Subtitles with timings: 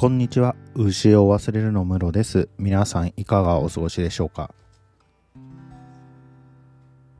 [0.00, 0.54] こんにちは。
[0.76, 2.48] 牛を忘れるのムロです。
[2.56, 4.54] 皆さんいかがお過ごしでしょうか？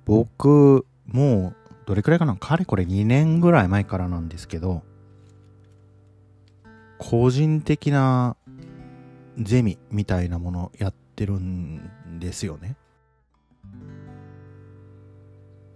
[0.05, 2.37] 僕、もう、どれくらいかな？
[2.37, 4.85] かれこれ2年ぐらい前からなんですけど、
[6.99, 8.37] 個人的な
[9.41, 11.81] ゼミみたいなものやってるん
[12.21, 12.77] ですよね。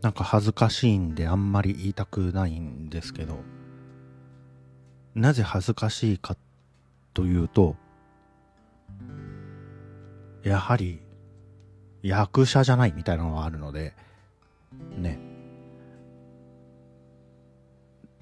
[0.03, 3.41] なんか恥ずかしいんであんまり言いたくないんですけど、
[5.17, 6.52] なぜ恥ずかしいかって
[7.15, 7.77] というと、
[10.43, 11.01] やはり
[12.03, 13.95] 役者じゃないみたいなのがあるので、
[14.97, 15.19] ね。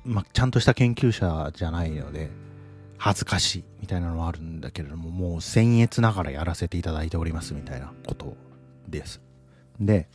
[0.04, 2.30] まあ、ちゃんとした研究者じゃないので、
[2.98, 8.36] 恥ずかしいみたいなのはあるんだけれども、もう僭越ながらやらせていただいておりますみたいなこと
[8.88, 9.20] です。
[9.78, 10.08] で、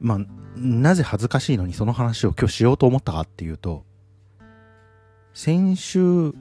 [0.00, 0.18] まあ、
[0.56, 3.84] なぜ恥ずかしいのにその話を今日しようと思ったかっていうと、
[5.34, 6.32] 先週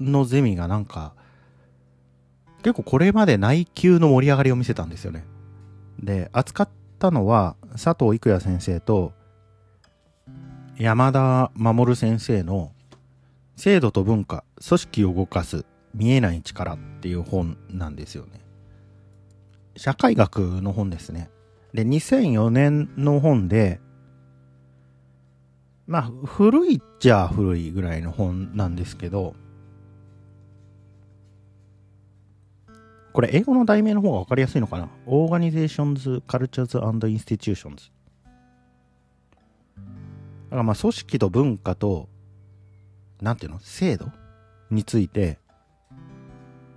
[0.00, 1.14] のゼミがなんか、
[2.62, 5.24] 結構これまで内級の盛り上がりを見せたんですよね。
[6.02, 9.12] で、扱ったのは佐藤育也先生と
[10.78, 12.72] 山田守先生の
[13.56, 18.40] 制度と文化、組織を動かす見えない力っていう本なんですよね。
[19.76, 21.30] 社会学の本ですね。
[21.72, 23.80] で、2004年の本で、
[25.86, 29.34] まあ、古いっちゃ古いぐらいの本なんですけど、
[33.12, 37.92] これ英語の題名の方が分かりやすいのかな ?Organizations, Cultures and Institutions。
[39.76, 42.08] だからまあ組織と文化と、
[43.20, 43.60] なんていうの？
[43.60, 44.10] 制度
[44.70, 45.38] について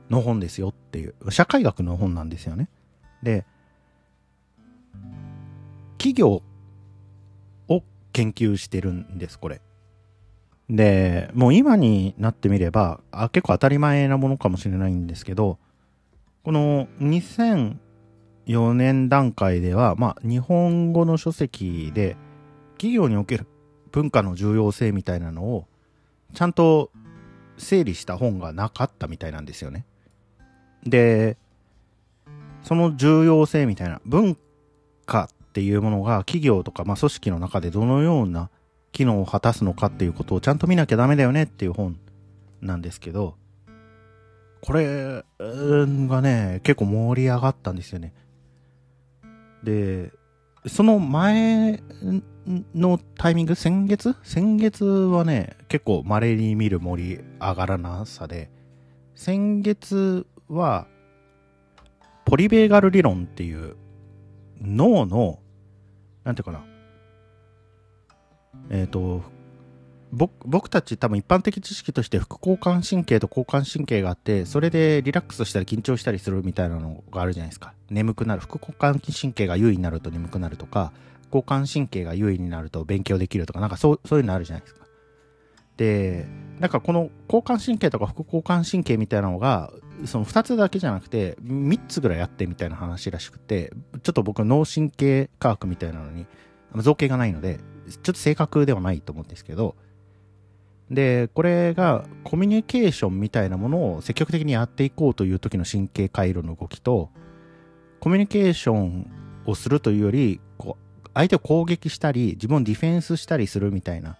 [0.10, 2.70] の本ですよっていう、社会学の本なんですよね。
[3.24, 3.46] で、
[5.98, 6.44] 企業
[8.18, 9.62] 研究してるんです、これ。
[10.72, 15.60] で、もう今になってみれば、あ結構当たり前なものかもしれないんですけど、
[16.44, 22.18] この2004年段階では、まあ、日本語の書籍で、
[22.78, 23.46] 企業における
[23.92, 25.68] 文化の重要性みたいなのを、
[26.34, 26.90] ちゃんと
[27.60, 29.86] 整理した本がなかったみたいなんですよね。
[30.84, 31.38] で、
[32.64, 34.36] その重要性みたいな、文
[35.06, 38.52] 化っっていうものが企業とか、まあ、組織の中でどのような
[38.92, 42.00] 機能を果たすのかっていうことをちゃんと見なきゃダメだよねっていう本
[42.62, 43.38] なんですけど、
[44.62, 48.14] これがね、結構盛り上がったんですよね。
[49.64, 50.12] で、
[50.68, 51.82] その前
[52.76, 54.16] のタイミング、先月？
[54.22, 58.52] 先月はね、結構稀に見る盛り上がらなさで、
[59.16, 60.86] 先月は、
[62.26, 63.76] ポリベーガル理論っていう
[64.62, 65.40] 脳の、
[66.28, 66.62] なんていうかな、
[68.70, 69.24] えっ、と、
[70.12, 77.74] 僕僕たち多分一般的知識として副交感神経と交感神経があってそれでリラックスしたり緊張したりするみたいなのがあるじゃないですか。
[77.90, 78.42] 眠くなる。
[78.42, 80.92] 副交感神経が優位になると眠くなるとか
[81.28, 84.86] 交感神経が優位になると勉強できるとかなんかそうそういうのあるじゃないですか。
[85.78, 86.26] で
[86.60, 89.72] なんかこの交感神経とか副交感神経みたいなのが
[90.06, 93.72] その2つだけじゃなくて3つぐらいやってみたいな話らしくて
[94.04, 96.26] ちょっと僕脳神経科学みたいなのに
[96.76, 97.60] 造形がないので
[97.90, 99.76] ちょっと正確ではないと思うんですけど
[100.90, 107.10] で、これがコミュニケーションみたいなものを積極的にやっていこうという時の神経回路の動きと、
[108.00, 109.12] コミュニケーション
[109.46, 114.18] をするというより、こう相手を攻撃したり、自分をディフェンスしたりするみたいな、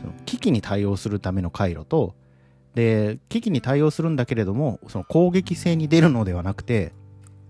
[0.00, 2.14] その危機に対応するための回路と、
[2.74, 6.92] で、危機に対応するんだけれども、その攻撃性に出るのではなくて、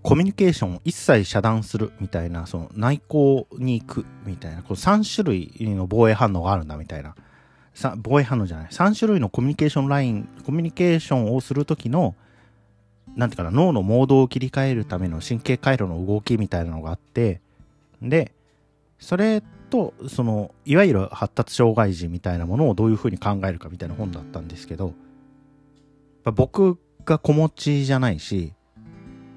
[0.01, 7.15] コミュニケーションを一切遮断するみたいな、その内向に行くみたいな、こう3種類の防衛反応があるんだみたいな。
[7.97, 12.15] 防衛反応じゃない3種類のコミュニケーションラインコミュニケーションをする時の
[13.15, 17.41] なんていうかな脳のモードを切り替えるための神経回路の動きみたいなのがあって
[18.01, 18.33] で
[18.99, 24.93] それとそのいわゆる発達障害児みたいなものをどういうふうに考えるかみたいな本だったんですけど
[26.29, 28.53] ま僕が子持ちじゃないし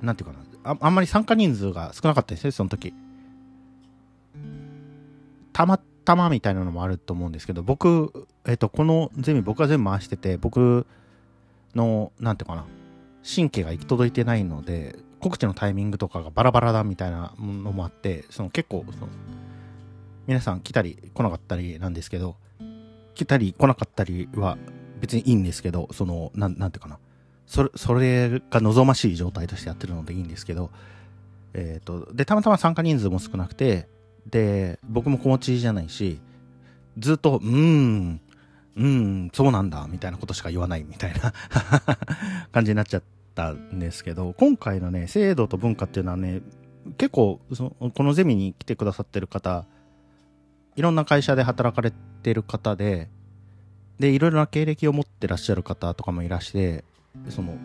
[0.00, 2.94] なんていうかなああんまり参加人数が少なかったですねその時。
[5.53, 10.87] たまたまみたいなのもあると思うんですけど、僕、えっ、と、このゼミ僕が全部回してて、僕
[11.75, 12.65] の、なんていうかな、
[13.23, 19.09] 神経が行き届いてないので、告知のタイミングとかがバラバラだみたいなのもあって、その結構、その
[20.27, 22.37] 皆さん来たり来なかったりなんですけど、
[23.15, 24.59] 来たり来なかったりは
[25.03, 26.99] 別にいいんですけど、その、なん、なんていうかな、
[27.47, 30.71] それ、それが望ましい状態としてやってるのでいいんですけど、
[31.55, 33.89] えっ、と、で、たまたま参加人数も少なくて、
[34.31, 36.21] で、僕も子持ちじゃないし、
[36.99, 38.21] ずっと、うーん、
[38.77, 41.35] うん、そうなんだ、みたいなことしか言わないみたいな
[42.53, 43.03] 感じになっちゃっ
[43.35, 46.43] たんですけど、今回のね、制度と文化っていうのはね、
[46.97, 49.67] 結構その、このゼミに来てくださってる方、
[50.77, 53.11] いろんな会社で働かれてる方で、
[53.99, 56.85] で、いろいろな経歴を持ってらっしゃる方とかもいらして、
[57.29, 57.56] その、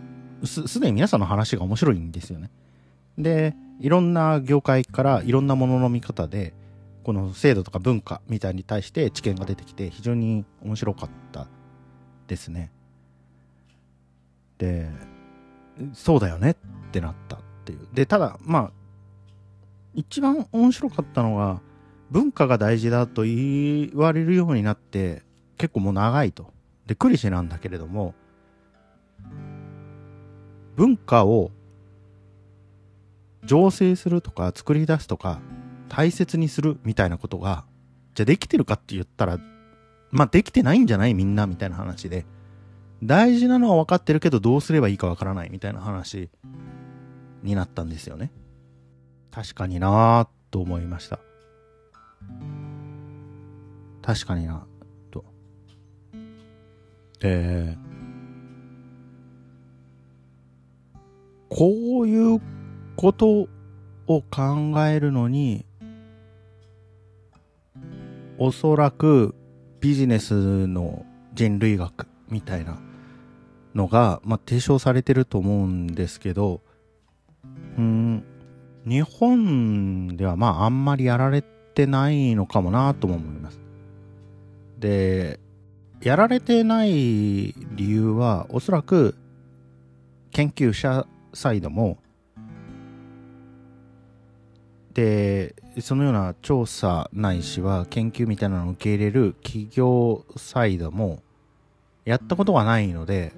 [0.44, 2.52] す、すでに皆さんの話が面白いんですよね。
[3.18, 6.54] で、いろんな業界からいろんなものの見方で、
[7.04, 11.48] この制度とか文化みたいに対して知見が出てきて非常に面白かった
[12.28, 12.72] ですね。
[14.58, 14.90] で、
[15.94, 16.56] そうだよねっ
[16.92, 17.88] てなったっていう。
[17.94, 18.72] で、ただ、まあ、
[19.94, 21.62] 一番面白かったのが、
[22.12, 25.24] 文化が大事だと言われるようになって
[25.58, 26.54] 結構もう長いと。
[26.86, 28.14] で、クリシェなんだけれども、
[30.76, 31.52] 文化を
[33.46, 35.40] 醸成するとか作り出すとか
[35.90, 37.66] 大切にするみたいなことが、
[38.14, 39.40] じゃあできてるかって言ったら、
[40.12, 41.14] まあできてないんじゃない？
[41.14, 42.26] みんなみたいな話で、
[43.04, 46.30] 大事なのは分かってるけどどうすればいいか分からないみたいな話
[47.44, 48.32] になったんですよね。
[49.32, 51.20] 確かになぁと思いました。
[54.02, 54.77] 確かになと。
[57.22, 57.88] えー、
[61.50, 62.42] こういう
[62.96, 63.48] こと
[64.08, 65.66] を考えるのに、
[68.38, 69.36] おそらく
[69.80, 72.80] ビジネスの人類学みたいな
[73.74, 76.62] のが、まあ、提唱されてると思うんですけど、
[77.78, 78.24] うん、
[78.86, 83.60] 日本ではまああんまりやられてないのかもなとも思います。
[84.80, 85.40] で、
[86.02, 89.16] やられてない理由はおそらく
[90.32, 91.98] 研究者サイドも
[94.94, 101.22] でそのような調査ないしは研究みたいなのを受け入れる企業サイドも
[102.06, 103.34] やったことがないので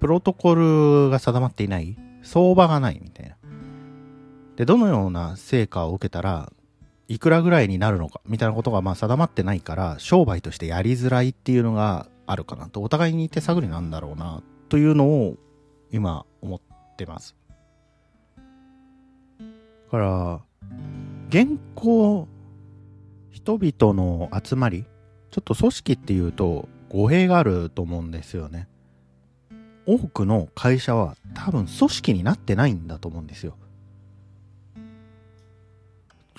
[0.00, 1.96] プロトコルが定まっていない。
[2.24, 3.36] 相場がないみたいな。
[4.56, 6.52] でどのような成果を受けたら
[7.08, 15.36] いくらぐらいになるのかみたいなことがまあ定まってないから商売としてやりづらいっていうのがあるかなとお互いに手探りなんだろうなというのを
[15.90, 16.60] 今思っ
[16.96, 17.36] てます。
[19.38, 19.44] だ
[19.90, 20.40] から
[21.28, 22.26] 現行
[23.30, 24.84] 人々の集まり
[25.30, 28.68] ちょっと組織っていうと語弊があると思うんですよね。
[29.86, 33.56] 多くの会社は多分組織になってないんだと思うんですよ。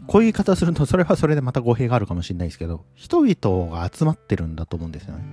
[0.08, 5.24] こういう言い方すると、それはそれでまた語弊があるかもしれないですけど、人々が集まってるんだと思うんですよね。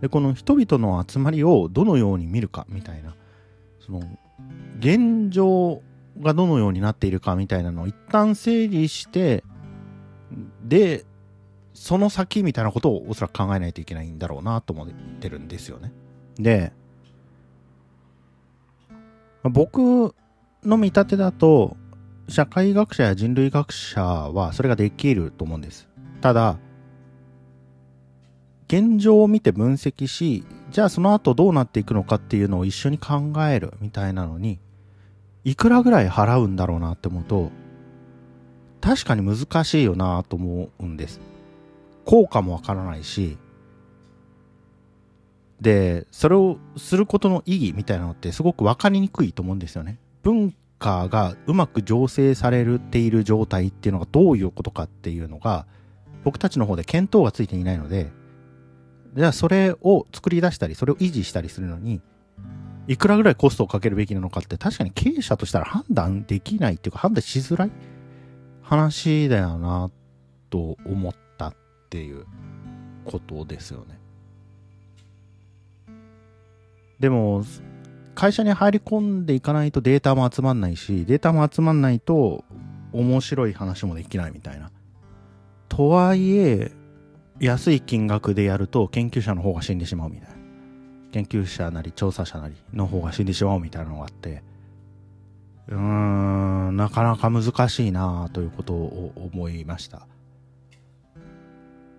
[0.00, 3.14] で、この人々の集まりをどのように見るかみたいな、
[3.80, 4.02] その、
[4.78, 5.82] 現状
[6.20, 9.42] がどのようになっているかみたいなのを一旦整理して、
[10.62, 11.04] で、
[11.74, 14.88] その先みたいなことをおそらく考えないといけないんだろうなと思っ
[15.20, 15.92] てるんですよね。
[16.38, 16.72] で、
[19.44, 20.14] 僕
[20.64, 21.76] の見立てだと、
[22.28, 25.88] 社会学者や人類学者はそれができると思うんです。
[26.20, 26.58] ただ、
[28.68, 34.58] 現状を見て分析し、じゃあその後どうなっていくのかっていうのを一緒に考えるみたいなのに、
[35.44, 37.50] いくらぐらい払うんだろうなって思うと、
[38.82, 41.20] 確かに難しいよなと思うんです。
[42.04, 43.38] 効果もわからないし、
[45.62, 49.98] で、それをすることの意義みたいなのってすごくわかりにくいと思うんですよね。
[50.22, 55.66] 文カーがうまく醸成されている状態っていうのがどういうことかっていうのが
[56.24, 58.10] 僕たちの方で見当がついていないので
[59.14, 62.00] じゃあそれを作り出したりそれを維持したりするのに
[62.86, 67.70] いくらぐらいコストをかけるべきなのかって確かに経営者としたら判断できないっていうか判断しづらい？
[68.62, 69.90] 話だよな
[70.50, 71.54] と思ったっ
[71.90, 72.26] ていう
[73.04, 73.98] ことですよね。
[77.00, 77.44] でも
[78.18, 82.44] 会社に入り込んでいかないとデータも集まんないし、データも集まんないと
[82.92, 84.72] 面白い話もできないみたいな。
[85.68, 86.72] とはいえ、
[87.38, 90.34] 安い金額でやると研究者の方が死んでしまうみたいな。
[91.12, 94.42] 研究者なり調査者なりの方が死んでしまうみたいなのがあって、
[95.68, 100.08] うーん、なかなか難しいなということを思いました。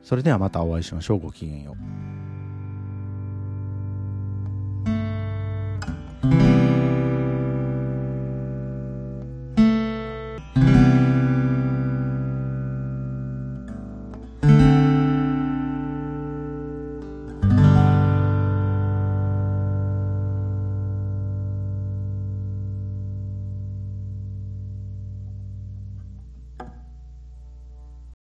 [0.03, 1.19] それではまたお会いしましょう。
[1.19, 1.77] ごきげんよ
[2.15, 2.18] う。